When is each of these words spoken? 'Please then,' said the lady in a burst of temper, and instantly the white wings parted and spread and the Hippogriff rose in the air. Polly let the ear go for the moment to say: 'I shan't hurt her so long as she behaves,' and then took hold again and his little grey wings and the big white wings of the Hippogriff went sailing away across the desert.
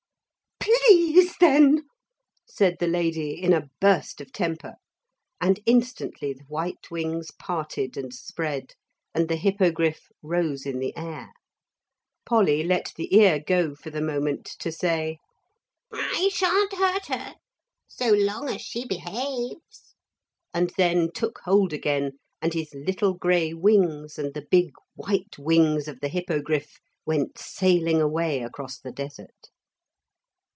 'Please 0.63 1.35
then,' 1.39 1.81
said 2.47 2.77
the 2.79 2.87
lady 2.87 3.31
in 3.39 3.51
a 3.53 3.69
burst 3.79 4.21
of 4.21 4.31
temper, 4.31 4.75
and 5.39 5.59
instantly 5.65 6.33
the 6.33 6.43
white 6.43 6.89
wings 6.91 7.31
parted 7.31 7.97
and 7.97 8.13
spread 8.13 8.75
and 9.13 9.27
the 9.27 9.35
Hippogriff 9.35 10.11
rose 10.21 10.65
in 10.65 10.79
the 10.79 10.95
air. 10.95 11.33
Polly 12.25 12.63
let 12.63 12.93
the 12.95 13.15
ear 13.15 13.39
go 13.39 13.73
for 13.75 13.89
the 13.89 14.01
moment 14.01 14.45
to 14.59 14.71
say: 14.71 15.17
'I 15.91 16.29
shan't 16.31 16.73
hurt 16.73 17.07
her 17.07 17.35
so 17.87 18.11
long 18.11 18.47
as 18.49 18.61
she 18.61 18.85
behaves,' 18.85 19.95
and 20.53 20.71
then 20.77 21.11
took 21.11 21.39
hold 21.43 21.73
again 21.73 22.19
and 22.41 22.53
his 22.53 22.73
little 22.73 23.13
grey 23.13 23.53
wings 23.53 24.19
and 24.19 24.33
the 24.33 24.45
big 24.49 24.71
white 24.95 25.37
wings 25.39 25.87
of 25.87 25.99
the 26.01 26.07
Hippogriff 26.09 26.79
went 27.05 27.37
sailing 27.39 27.99
away 28.01 28.41
across 28.43 28.77
the 28.79 28.91
desert. 28.91 29.49